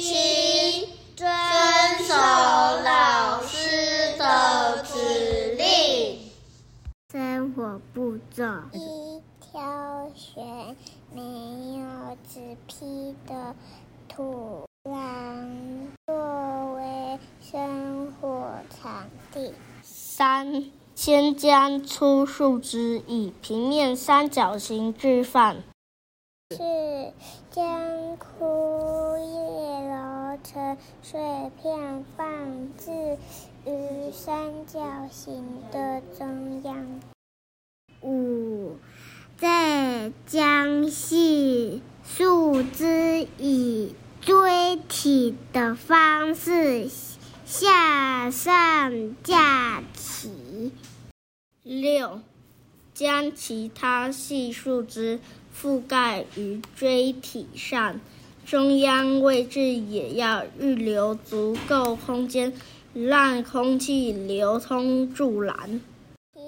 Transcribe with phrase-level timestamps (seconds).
[0.00, 1.28] 七、遵
[2.00, 6.18] 守老师的指令。
[7.12, 10.76] 生活步骤：一、挑选
[11.14, 11.22] 没
[11.78, 13.54] 有纸皮的
[14.08, 19.54] 土壤作为生活场地。
[19.80, 25.54] 三、先将粗树枝以平面三角形置放。
[26.50, 27.12] 四、
[27.52, 28.16] 将
[31.06, 31.20] 碎
[31.60, 33.18] 片放置
[33.66, 36.98] 于三角形的中央。
[38.00, 38.78] 五，
[39.36, 46.88] 再将细树枝以锥体的方式
[47.44, 50.72] 向上架起。
[51.62, 52.22] 六、
[52.94, 55.20] 将其他细树枝
[55.54, 58.00] 覆盖于锥体上，
[58.44, 62.52] 中央位置也要预留足够空间，
[62.92, 65.80] 让空气流通助燃。
[66.34, 66.40] 七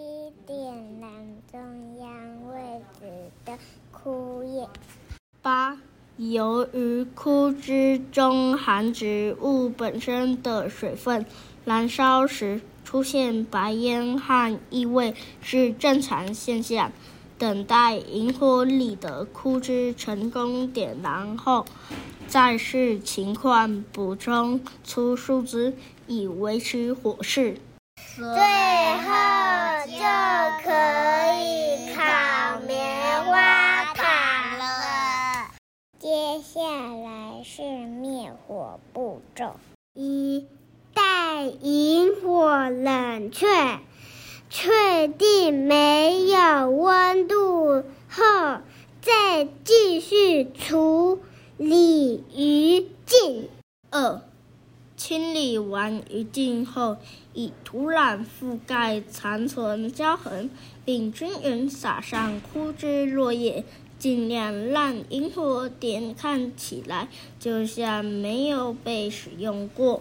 [0.47, 1.11] 点燃
[1.51, 1.61] 中
[1.99, 2.09] 央
[2.53, 3.07] 位置
[3.47, 3.59] 的
[3.91, 4.69] 枯叶。
[5.41, 5.79] 八、
[6.19, 11.25] 由于枯枝中含植物本身的水分，
[11.65, 16.93] 燃烧时出现白烟和异味是正常现象。
[17.39, 21.67] 等待萤火里的枯枝成功点燃后，
[22.27, 25.75] 再视情况补充粗树枝，
[26.07, 27.61] 以维持火势。
[28.15, 28.33] 最后
[29.87, 29.99] 就
[30.65, 30.71] 可
[31.43, 35.51] 以烤棉花糖了。
[35.99, 39.57] 接下来是灭火步骤：
[39.93, 40.47] 一，
[40.95, 43.47] 待萤火冷却，
[44.49, 48.61] 确定没有温度后，
[49.03, 51.21] 再继续处
[51.57, 53.49] 理余烬。
[53.91, 54.23] 二、
[54.97, 56.97] 清理完余烬后，
[57.35, 60.49] 以土壤覆盖残存胶痕，
[60.85, 63.65] 并均匀撒上枯枝落叶，
[63.99, 67.09] 尽量让萤火点看起来
[67.39, 70.01] 就像没有被使用过。